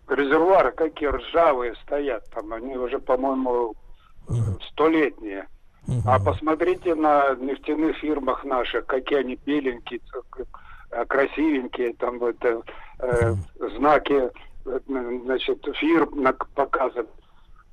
[0.07, 3.75] резервуары какие ржавые стоят там, они уже, по-моему,
[4.71, 5.47] столетние.
[6.05, 10.01] А посмотрите на нефтяных фирмах наших, какие они беленькие,
[10.91, 12.61] э, красивенькие, там вот э,
[12.99, 13.35] э,
[13.77, 14.29] знаки,
[14.65, 14.79] э,
[15.23, 17.09] значит, фирм показывают.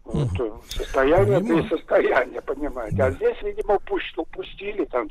[0.05, 0.29] Вот,
[0.69, 3.03] состояние без состояния, понимаете.
[3.03, 3.79] А здесь, видимо,
[4.17, 5.09] упустили там.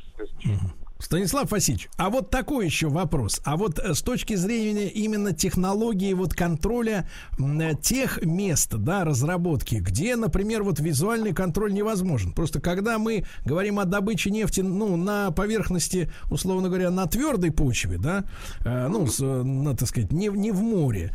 [0.98, 3.40] Станислав Васильевич, а вот такой еще вопрос.
[3.44, 9.74] А вот э, с точки зрения именно технологии вот контроля э, тех мест, да, разработки,
[9.74, 12.32] где, например, вот визуальный контроль невозможен.
[12.32, 17.98] Просто когда мы говорим о добыче нефти, ну, на поверхности, условно говоря, на твердой почве,
[17.98, 18.24] да,
[18.64, 21.14] э, ну, с, ну, так сказать, не, не в море,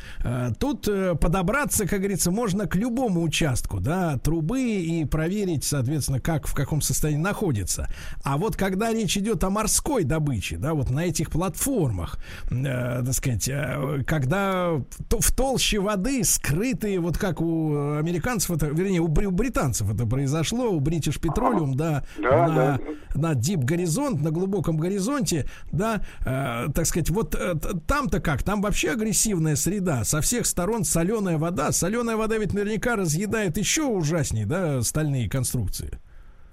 [0.59, 0.87] тут
[1.19, 6.81] подобраться, как говорится, можно к любому участку, да, трубы и проверить, соответственно, как, в каком
[6.81, 7.89] состоянии находится.
[8.23, 12.17] А вот когда речь идет о морском морской добычи, да, вот на этих платформах,
[12.49, 14.71] э, так сказать, э, когда
[15.09, 20.71] в толще воды скрытые, вот как у американцев, это, вернее, у, у британцев это произошло,
[20.71, 22.79] у British Petroleum, да, да, на, да.
[23.15, 27.55] на Deep горизонт, на глубоком горизонте, да, э, так сказать, вот э,
[27.87, 32.97] там-то как, там вообще агрессивная среда, со всех сторон соленая вода, соленая вода ведь наверняка
[32.97, 35.97] разъедает еще ужаснее, да, стальные конструкции.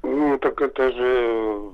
[0.04, 1.72] Ну, так это же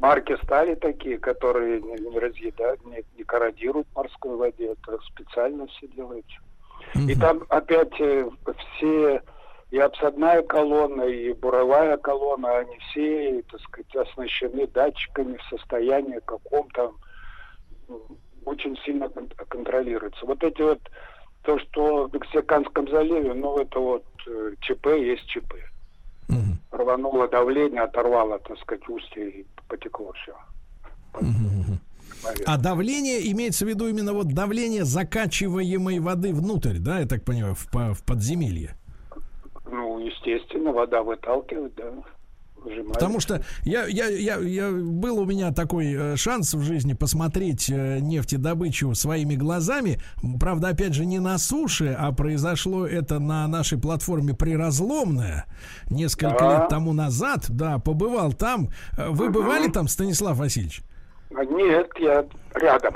[0.00, 4.72] марки стали такие, которые не, разъедают, не, не корродируют в морской воде.
[4.72, 6.38] Это специально все делается.
[6.94, 7.10] Mm-hmm.
[7.10, 8.28] И там опять э,
[8.76, 9.22] все
[9.70, 16.92] и обсадная колонна, и буровая колонна, они все, так сказать, оснащены датчиками в состоянии каком-то
[18.44, 19.08] очень сильно
[19.48, 20.26] контролируется.
[20.26, 20.80] Вот эти вот,
[21.42, 25.54] то, что в Мексиканском заливе, ну, это вот э, ЧП есть ЧП.
[26.28, 26.82] Угу.
[26.82, 30.34] Рвануло давление, оторвало, так сказать, устье и потекло все.
[32.44, 37.54] А давление имеется в виду именно вот давление закачиваемой воды внутрь, да, я так понимаю,
[37.54, 38.76] в, в подземелье?
[39.64, 41.92] Ну, естественно, вода выталкивает, да.
[42.64, 42.92] Выжимает.
[42.92, 47.70] Потому что я, я, я, я, был у меня такой э, шанс в жизни посмотреть
[47.70, 49.98] э, нефтедобычу своими глазами.
[50.38, 55.46] Правда, опять же, не на суше, а произошло это на нашей платформе Приразломная
[55.88, 56.58] несколько да.
[56.58, 57.46] лет тому назад.
[57.48, 58.68] Да, побывал там.
[58.96, 60.82] Э, вы бывали там, Станислав Васильевич?
[61.30, 62.94] Нет, я рядом.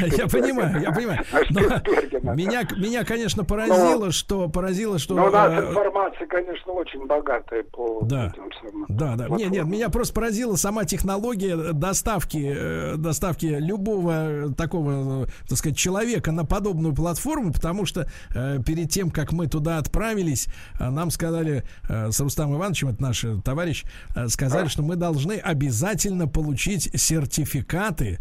[0.16, 1.20] Я понимаю, я понимаю.
[2.36, 5.14] меня, меня, конечно, поразило, но, что поразило, что.
[5.14, 8.86] Но у нас э, информация, конечно, очень богатая по да, этим самым.
[8.88, 9.28] Да, да.
[9.28, 16.32] Нет, нет, меня просто поразила сама технология доставки, э, доставки любого такого, так сказать, человека
[16.32, 22.18] на подобную платформу, потому что э, перед тем, как мы туда отправились, нам сказали с
[22.20, 23.84] Рустамом Ивановичем, это наш товарищ,
[24.28, 28.18] сказали, что мы должны обязательно получить сертификаты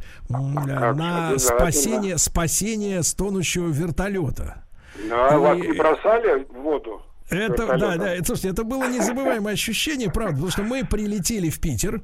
[0.78, 4.64] как на спасение, спасение стонущего вертолета.
[5.10, 5.38] Да, и...
[5.38, 7.02] вас не бросали в воду?
[7.30, 11.60] Это, да, да, это, слушайте, это было незабываемое ощущение, правда, потому что мы прилетели в
[11.60, 12.02] Питер,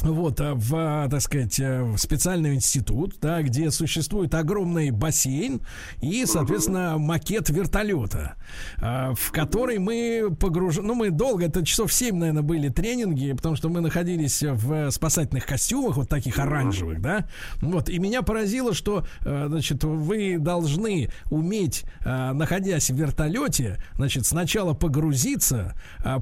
[0.00, 5.60] вот, а, в, так сказать, э, в специальный институт, да, где существует огромный бассейн
[6.00, 8.34] и, соответственно, макет вертолета,
[8.78, 13.54] а, в который мы погружены, ну, мы долго, это часов 7, наверное, были тренинги, потому
[13.54, 17.28] что мы находились в спасательных костюмах, вот таких оранжевых, да,
[17.60, 24.74] вот, и меня поразило, что, э, значит, вы должны уметь, находясь в вертолете, значит, сначала
[24.74, 25.74] погрузиться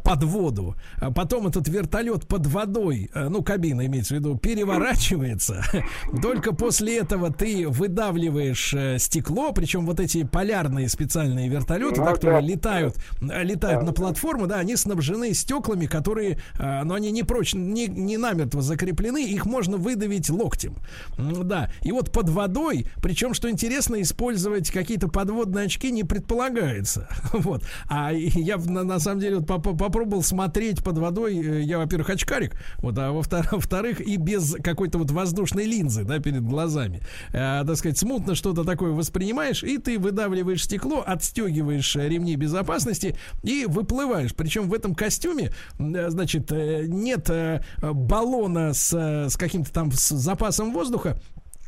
[0.05, 5.63] под воду, а потом этот вертолет под водой, э, ну, кабина имеется в виду, переворачивается.
[6.23, 12.43] Только после этого ты выдавливаешь э, стекло, причем вот эти полярные специальные вертолеты, да, которые
[12.43, 17.59] летают, э, летают на платформу, да, они снабжены стеклами, которые, э, но они не прочно,
[17.59, 20.75] не, не намертво закреплены, их можно выдавить локтем.
[21.17, 27.09] Да, и вот под водой, причем, что интересно, использовать какие-то подводные очки не предполагается.
[27.41, 27.65] Вот.
[27.89, 32.99] А я на, на самом деле вот попробовал смотреть под водой, я, во-первых, очкарик, вот,
[32.99, 37.03] а во-вторых, во-вторых, и без какой-то вот воздушной линзы, да, перед глазами.
[37.33, 43.67] Э, так сказать, смутно что-то такое воспринимаешь, и ты выдавливаешь стекло, отстегиваешь ремни безопасности и
[43.67, 44.35] выплываешь.
[44.35, 50.73] Причем в этом костюме, э, значит, э, нет э, баллона с, с каким-то там запасом
[50.73, 51.21] воздуха,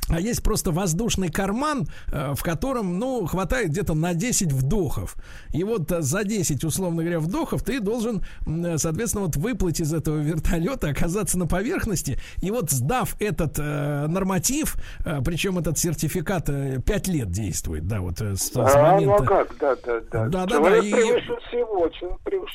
[0.09, 5.17] а есть просто воздушный карман, э, в котором, ну, хватает где-то на 10 вдохов.
[5.53, 9.95] И вот э, за 10, условно говоря, вдохов ты должен, э, соответственно, вот выплыть из
[9.95, 12.19] этого вертолета, оказаться на поверхности.
[12.41, 18.01] И вот сдав этот э, норматив, э, причем этот сертификат э, 5 лет действует, да,
[18.01, 19.23] вот с, а, с момента...
[19.23, 20.29] ну как, да, да, да.
[20.29, 20.77] Да, да, да.
[20.79, 20.91] И...
[20.91, 21.89] всего,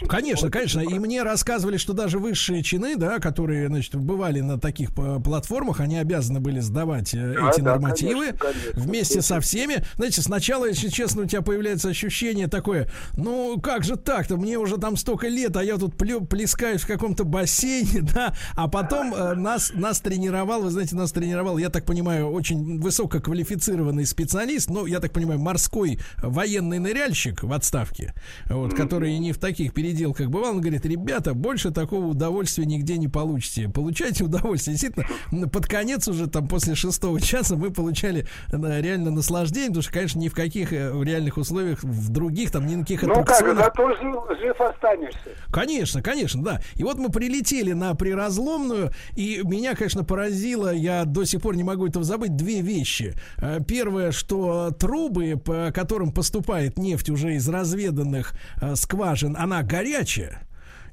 [0.08, 0.52] конечно, всего.
[0.52, 0.80] конечно.
[0.82, 5.98] И мне рассказывали, что даже высшие чины, да, которые, значит, бывали на таких платформах, они
[5.98, 8.82] обязаны были сдавать эти да, нормативы конечно, конечно.
[8.82, 9.84] вместе со всеми.
[9.96, 14.78] Знаете, сначала, если честно, у тебя появляется ощущение такое, ну как же так-то, мне уже
[14.78, 19.72] там столько лет, а я тут плескаюсь в каком-то бассейне, да, а потом э, нас,
[19.74, 25.12] нас тренировал, вы знаете, нас тренировал, я так понимаю, очень высококвалифицированный специалист, ну, я так
[25.12, 28.14] понимаю, морской военный ныряльщик в отставке,
[28.46, 33.08] вот, который не в таких переделках бывал, он говорит, ребята, больше такого удовольствия нигде не
[33.08, 39.12] получите, получайте удовольствие, действительно, под конец уже там после шестого часа мы получали э, реально
[39.12, 42.82] наслаждение, потому что, конечно, ни в каких э, реальных условиях, в других, там, ни на
[42.82, 45.30] каких ну как, зато жив, жив останешься.
[45.52, 46.62] Конечно, конечно, да.
[46.76, 51.64] И вот мы прилетели на приразломную, и меня, конечно, поразило, я до сих пор не
[51.64, 53.14] могу этого забыть, две вещи.
[53.38, 58.34] Э, первое, что трубы, по которым поступает нефть уже из разведанных
[58.76, 60.47] скважин, она горячая.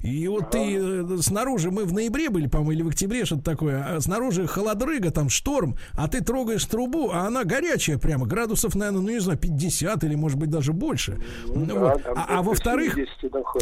[0.05, 3.83] И вот ты э, снаружи, мы в ноябре были, по-моему, или в октябре, что-то такое,
[3.83, 9.01] а снаружи холодрыга, там шторм, а ты трогаешь трубу, а она горячая прямо, градусов, наверное,
[9.01, 11.17] ну не знаю, 50 или, может быть, даже больше.
[11.47, 12.01] Ну, да, вот.
[12.15, 12.97] А, а во-вторых,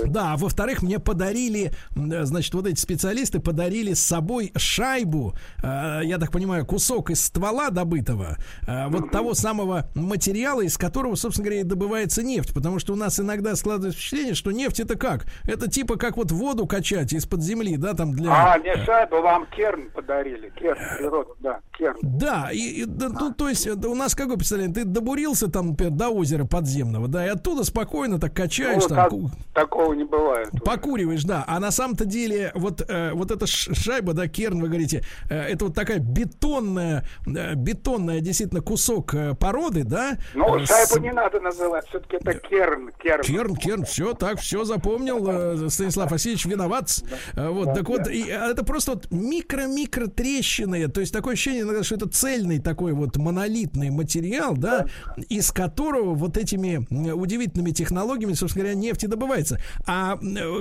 [0.07, 6.17] да, а во-вторых, мне подарили, значит, вот эти специалисты подарили с собой шайбу, э, я
[6.17, 11.61] так понимаю, кусок из ствола добытого, э, вот того самого материала, из которого, собственно говоря,
[11.61, 15.25] и добывается нефть, потому что у нас иногда складывается впечатление, что нефть это как?
[15.45, 18.31] Это типа как вот воду качать из-под земли, да, там для...
[18.31, 21.97] А, не шайбу, вам керн подарили, керн, природу, да, керн.
[22.01, 25.93] Да, и, и да, ну, то есть у нас какое представление, ты добурился там, например,
[25.93, 28.83] до озера подземного, да, и оттуда спокойно так качаешь.
[28.83, 29.11] Ну, там, так,
[29.53, 30.49] такого не бывает.
[30.63, 35.03] Покуриваешь, да, а на самом-то деле вот, э, вот эта шайба, да, керн, вы говорите,
[35.29, 40.17] э, это вот такая бетонная, э, бетонная действительно кусок э, породы, да?
[40.33, 40.99] Ну, э, шайбу с...
[40.99, 43.23] не надо называть, все-таки это керн, керн.
[43.23, 47.03] Керн, керн, все, так, все запомнил, э, Станислав Васильевич виноват.
[47.33, 47.51] Да.
[47.51, 47.89] Вот, да, так да.
[47.89, 52.59] вот, и, а, это просто вот микро-микро трещины, то есть такое ощущение, что это цельный
[52.59, 56.77] такой вот монолитный материал, да, да, из которого вот этими
[57.11, 59.59] удивительными технологиями, собственно говоря, нефть и добывается.
[59.85, 60.17] А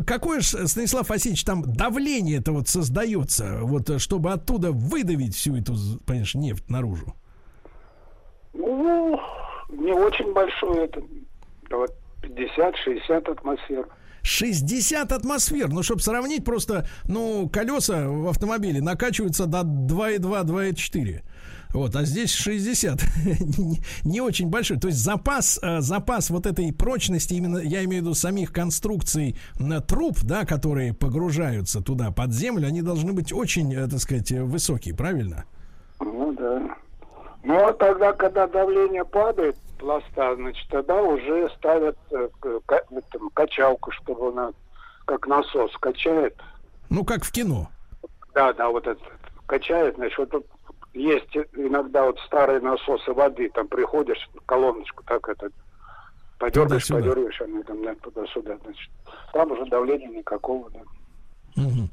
[0.06, 5.74] какое же, Станислав Васильевич, там давление это вот создается, вот чтобы оттуда выдавить всю эту,
[6.06, 7.14] понимаешь, нефть наружу?
[8.54, 9.20] Ну,
[9.70, 11.02] не очень большое это.
[12.22, 13.86] 50-60 атмосфер.
[14.22, 15.68] 60 атмосфер.
[15.68, 21.22] Ну, чтобы сравнить, просто, ну, колеса в автомобиле накачиваются до 2,2-2,4.
[21.72, 23.00] Вот, а здесь 60.
[24.04, 24.78] не, очень большой.
[24.78, 29.36] То есть запас, э, запас вот этой прочности, именно я имею в виду самих конструкций
[29.58, 34.30] на труб, да, которые погружаются туда под землю, они должны быть очень, э, так сказать,
[34.32, 35.44] высокие, правильно?
[36.00, 36.76] Ну да.
[37.42, 44.28] Ну а тогда, когда давление падает, пласта, значит, тогда уже ставят э, там, качалку, чтобы
[44.28, 44.52] она
[45.04, 46.36] как насос качает.
[46.88, 47.68] Ну, как в кино.
[48.32, 49.02] Да, да, вот это
[49.46, 50.46] качает, значит, вот тут
[50.94, 55.50] есть иногда вот старые насосы воды, там приходишь, колоночку так это
[56.38, 58.90] подергаешь, подергаешь, она там туда-сюда, значит.
[59.32, 60.80] Там уже давления никакого, да.
[61.56, 61.88] Угу.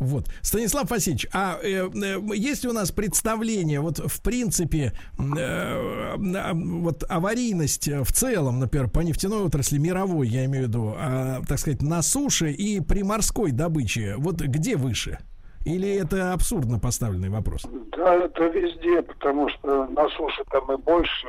[0.00, 0.28] Вот.
[0.42, 7.04] Станислав Васильевич, а э, э, есть у нас представление, вот в принципе, э, э, вот
[7.08, 11.82] аварийность в целом, например, по нефтяной отрасли мировой, я имею в виду, э, так сказать,
[11.82, 15.18] на суше и при морской добыче, вот где выше?
[15.64, 17.66] Или это абсурдно поставленный вопрос?
[17.96, 21.26] Да, это везде, потому что на суше там мы больше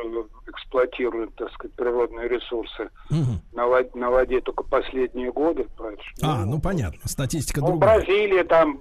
[0.47, 2.89] эксплуатируем, так сказать, природные ресурсы.
[3.09, 3.41] Угу.
[3.53, 5.67] На, воде, на воде только последние годы.
[6.21, 7.99] А, ну, понятно, статистика ну, другая.
[7.99, 8.79] Бразилия там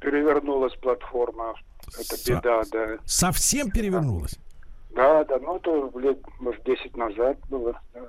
[0.00, 1.54] перевернулась платформа.
[1.86, 2.98] Это Со- беда, да.
[3.04, 4.38] Совсем перевернулась?
[4.90, 7.80] Да, да, ну это лет, может, 10 назад было.
[7.94, 8.00] Да.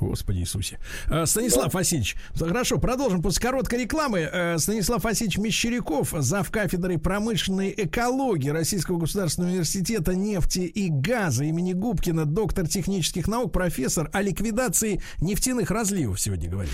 [0.00, 0.78] Господи Иисусе.
[1.10, 1.78] Э, Станислав да.
[1.78, 4.20] Васильевич, хорошо, продолжим после короткой рекламы.
[4.20, 6.50] Э, Станислав Васильевич Мещеряков, зав.
[6.50, 14.10] кафедрой промышленной экологии Российского государственного университета нефти и газа имени Губкина, доктор технических наук, профессор
[14.12, 16.72] о ликвидации нефтяных разливов сегодня говорит.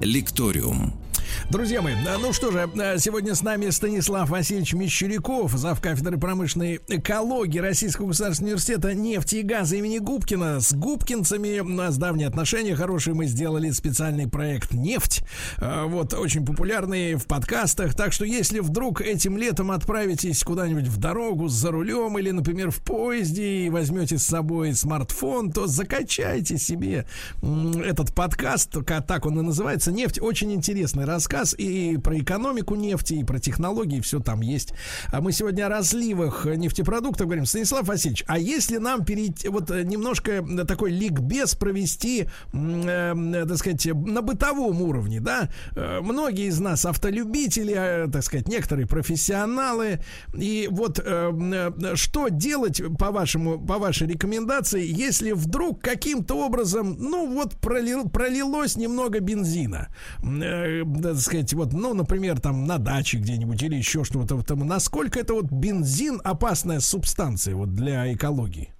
[0.00, 1.05] Лекториум.
[1.48, 5.80] Друзья мои, ну что же, э, сегодня с нами Станислав Васильевич Мещеряков, зав.
[5.80, 10.60] кафедры промышленной экологии Российского государственного университета нефти и газа имени Губкина.
[10.60, 13.14] С губкинцами у нас давние отношения хорошие.
[13.14, 15.22] Мы сделали специальный проект «Нефть».
[15.58, 17.94] Э, вот, очень популярный в подкастах.
[17.94, 22.78] Так что, если вдруг этим летом отправитесь куда-нибудь в дорогу за рулем или, например, в
[22.78, 27.06] поезде и возьмете с собой смартфон, то закачайте себе
[27.40, 30.20] этот подкаст, так он и называется, «Нефть».
[30.20, 34.72] Очень интересный рассказ рассказ и про экономику нефти, и про технологии, все там есть.
[35.12, 37.46] А мы сегодня о разливах нефтепродуктов говорим.
[37.46, 43.86] Станислав Васильевич, а если нам перейти, вот э, немножко такой ликбез провести, э, так сказать,
[43.86, 45.48] на бытовом уровне, да?
[45.74, 50.00] Э, многие из нас автолюбители, э, так сказать, некоторые профессионалы.
[50.34, 57.26] И вот э, что делать, по вашему, по вашей рекомендации, если вдруг каким-то образом, ну
[57.32, 59.88] вот пролил, пролилось немного бензина,
[60.22, 60.82] э,
[61.26, 65.46] сказать, вот, ну, например, там на даче где-нибудь или еще что-то, там, насколько это вот
[65.50, 68.72] бензин опасная субстанция вот для экологии?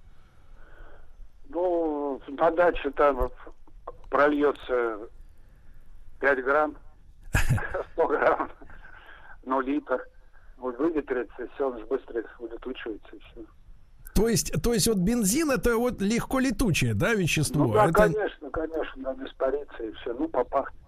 [1.49, 3.29] Ну, на даче там
[4.09, 4.97] прольется
[6.19, 6.77] 5 грамм,
[7.93, 8.49] 100 грамм,
[9.45, 10.07] ну, литр.
[10.57, 13.45] Вот выветрится, все, он же быстро улетучивается и все.
[14.15, 17.65] То есть, то есть вот бензин это вот легко летучее, да, вещество?
[17.65, 17.93] Ну да, это...
[17.93, 20.13] конечно, конечно, надо испариться и все.
[20.13, 20.86] Ну, попахнет.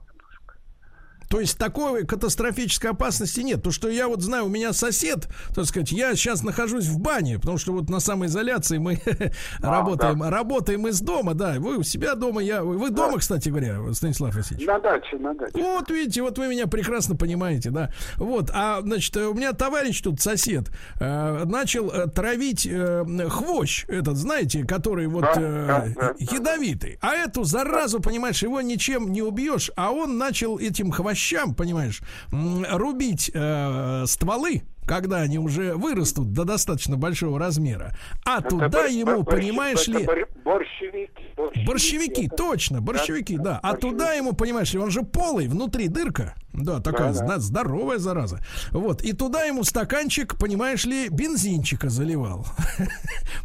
[1.30, 3.62] То есть такой катастрофической опасности нет.
[3.62, 7.38] То, что я вот знаю, у меня сосед, так сказать, я сейчас нахожусь в бане,
[7.38, 9.00] потому что вот на самоизоляции мы
[9.62, 10.30] а, работаем, да.
[10.32, 11.56] работаем из дома, да.
[11.60, 12.63] Вы у себя дома, я.
[12.63, 12.96] Вы да.
[12.96, 14.65] дома, кстати говоря, Станислав Васильевич.
[14.68, 15.52] На даче, на даче.
[15.54, 17.92] Вот видите, вот вы меня прекрасно понимаете, да.
[18.18, 24.18] Вот, а значит, у меня товарищ тут сосед э, начал э, травить э, хвощ, этот,
[24.18, 26.98] знаете, который вот да, э, да, да, ядовитый.
[27.02, 32.01] А эту заразу, понимаешь, его ничем не убьешь, а он начал этим хвощом овощам, понимаешь,
[32.32, 37.95] рубить э, стволы, когда они уже вырастут до достаточно большого размера.
[38.25, 40.05] А это туда бор- ему, бор- понимаешь ли...
[40.43, 41.10] Борщевики.
[41.36, 42.36] Борщевики, борщевики это...
[42.36, 43.43] точно, борщевики, да.
[43.43, 43.60] да.
[43.62, 43.89] А борщевики.
[43.91, 46.34] туда ему, понимаешь ли, он же полый, внутри дырка.
[46.60, 47.39] Да, такая да, да.
[47.39, 48.39] здоровая зараза.
[48.72, 49.01] Вот.
[49.01, 52.45] И туда ему стаканчик, понимаешь ли, бензинчика заливал.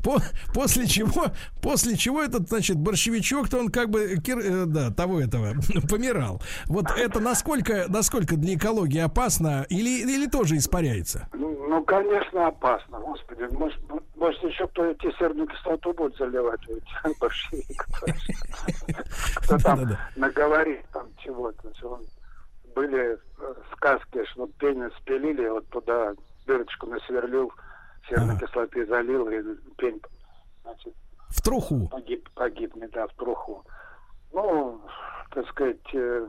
[0.55, 1.27] После чего,
[1.63, 5.55] после чего этот, значит, борщевичок-то он как бы, э, да, того этого,
[5.91, 6.43] помирал.
[6.67, 11.29] Вот это насколько, насколько для экологии опасно или, или тоже испаряется?
[11.33, 13.01] Ну, ну, конечно, опасно.
[13.01, 13.81] Господи, может,
[14.17, 16.61] может, еще кто эти серную кислоту будет заливать,
[19.37, 21.73] Кто там наговорит там чего-то.
[22.75, 26.15] Были э, сказки, что пень спилили, вот туда
[26.47, 27.53] дырочку насверлил,
[28.09, 29.43] серной кислоты залил, и
[29.77, 30.01] пень,
[30.63, 30.95] значит,
[31.29, 31.89] в труху.
[31.91, 33.65] Погиб, погибнет, да, в труху.
[34.33, 34.81] Ну,
[35.31, 36.27] так сказать, э,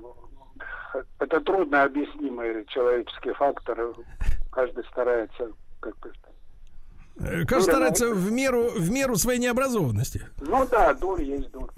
[1.20, 3.94] это трудно объяснимый человеческий фактор.
[4.52, 6.10] Каждый старается как-то
[7.20, 10.22] э, Каждый старается в меру, в меру своей необразованности.
[10.40, 11.70] Ну да, дурь есть дурь.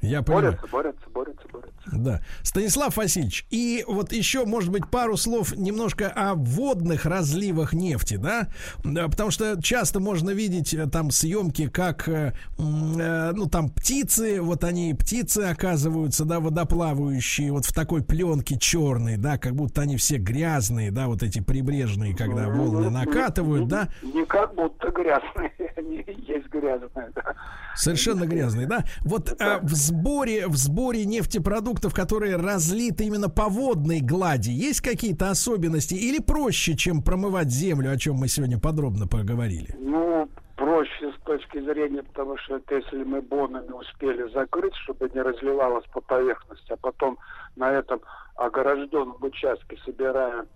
[0.00, 0.52] Я понимаю.
[0.52, 1.78] Борются, борются, борются, борются.
[1.92, 2.20] Да.
[2.42, 8.48] Станислав Васильевич, и вот еще, может быть, пару слов немножко о водных разливах нефти, да?
[8.82, 14.64] Потому что часто можно видеть э, там съемки, как, э, э, ну, там птицы, вот
[14.64, 20.18] они, птицы оказываются, да, водоплавающие, вот в такой пленке черной, да, как будто они все
[20.18, 23.88] грязные, да, вот эти прибрежные, когда ну, волны накатывают, не, да?
[24.02, 27.34] Не как будто грязные, они есть грязные, да.
[27.74, 28.84] Совершенно грязные, да?
[29.04, 35.30] Вот а, в сборе, в сборе нефтепродуктов, которые разлиты именно по водной глади, есть какие-то
[35.30, 39.74] особенности или проще, чем промывать землю, о чем мы сегодня подробно поговорили?
[39.78, 45.20] Ну, проще с точки зрения, потому что это если мы бонами успели закрыть, чтобы не
[45.20, 47.18] разливалось по поверхности, а потом
[47.56, 48.00] на этом
[48.34, 50.46] огражденном участке собираем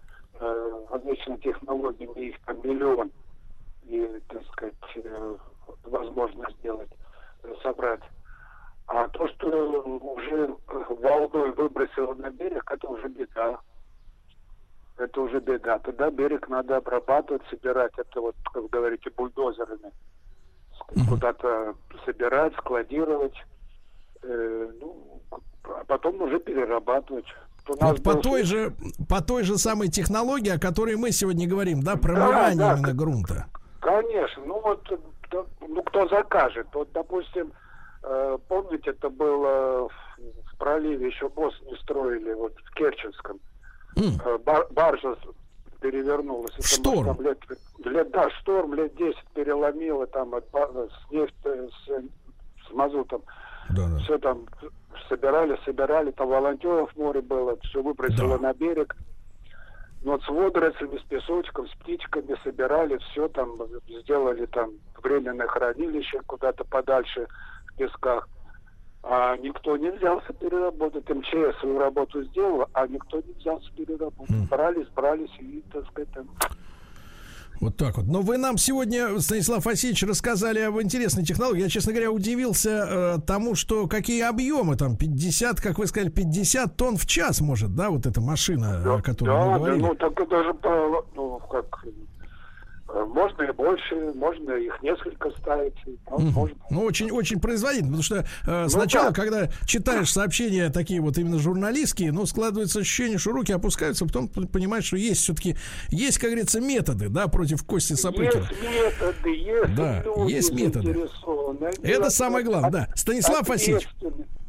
[0.40, 3.10] э, различными технологиями, их там миллион,
[3.84, 4.81] и, так сказать, э,
[6.12, 6.90] возможно сделать,
[7.62, 8.02] собрать
[8.86, 10.54] а то, что уже
[11.00, 13.58] волной выбросило на берег, это уже беда.
[14.98, 15.78] Это уже беда.
[15.78, 17.92] Тогда берег надо обрабатывать, собирать.
[17.96, 19.90] Это вот, как говорите, бульдозерами.
[21.08, 23.34] Куда-то собирать, складировать.
[24.22, 25.22] Э, ну,
[25.64, 27.26] а потом уже перерабатывать.
[27.66, 28.74] Вот по той, же,
[29.08, 32.92] по той же самой технологии, о которой мы сегодня говорим, да, промывание да, да, именно
[32.92, 33.46] грунта.
[33.80, 34.44] Конечно.
[34.44, 34.86] Ну вот,
[35.60, 36.66] ну кто закажет.
[36.72, 37.52] Вот, допустим,
[38.02, 43.38] Э, помните, это было в проливе, еще мост не строили, вот в Керченском.
[43.96, 44.38] Mm.
[44.44, 45.16] Бар, баржа
[45.80, 46.54] перевернулась.
[46.58, 47.04] В шторм?
[47.04, 47.38] Там лет,
[47.84, 53.22] лет, да, шторм лет 10 переломило, там от, с нефть, с, с мазутом.
[53.70, 53.98] Да, да.
[53.98, 54.46] Все там
[55.08, 58.48] собирали, собирали, там волонтеров море было, все выбросило да.
[58.48, 58.96] на берег.
[60.04, 64.72] Ну, вот с водорослями, с песочком, с птичками собирали, все там сделали там
[65.02, 67.28] временное хранилище куда-то подальше
[67.76, 68.28] песках.
[69.04, 71.08] А никто не взялся переработать.
[71.08, 74.30] МЧС свою работу сделала, а никто не взялся переработать.
[74.30, 74.48] Mm.
[74.48, 76.28] Брались, брались и, так сказать, там...
[77.62, 78.06] Вот так вот.
[78.06, 81.62] Но вы нам сегодня, Станислав Васильевич, рассказали об интересной технологии.
[81.62, 86.76] Я, честно говоря, удивился э, тому, что какие объемы там, 50, как вы сказали, 50
[86.76, 89.80] тонн в час может, да, вот эта машина, да, о которой да, вы говорили.
[89.80, 90.54] Да, ну, так даже,
[91.14, 91.84] ну, как,
[92.92, 95.74] можно и больше, можно их несколько ставить.
[96.08, 96.56] Можно.
[96.70, 98.16] Ну, очень, очень производительно, потому что
[98.46, 99.14] э, ну, сначала, да.
[99.14, 104.28] когда читаешь сообщения такие вот именно журналистские, ну, складывается ощущение, что руки опускаются, а потом
[104.28, 105.56] понимаешь, что есть все-таки,
[105.88, 108.48] есть, как говорится, методы, да, против Кости Сапрыкина.
[108.50, 111.08] Есть методы, есть Да, люди есть методы.
[111.82, 112.88] Это самое главное, да.
[112.94, 113.88] Станислав Васильевич.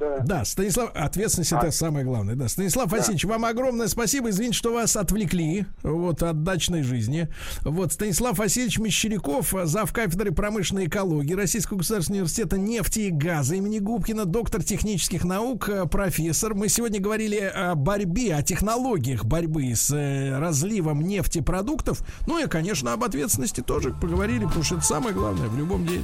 [0.03, 0.23] Да.
[0.39, 1.59] да, Станислав, ответственность а.
[1.59, 2.35] это самое главное.
[2.35, 2.97] Да, Станислав да.
[2.97, 4.29] Васильевич, вам огромное спасибо.
[4.29, 7.27] Извините, что вас отвлекли вот от дачной жизни.
[7.61, 9.91] Вот Станислав Васильевич Мещеряков, зав.
[9.93, 16.53] кафедры промышленной экологии Российского государственного университета нефти и газа имени Губкина, доктор технических наук, профессор.
[16.53, 22.01] Мы сегодня говорили о борьбе, о технологиях борьбы с э, разливом нефтепродуктов.
[22.27, 26.03] Ну и, конечно, об ответственности тоже поговорили, потому что это самое главное в любом деле.